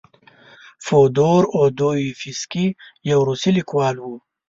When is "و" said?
4.01-4.07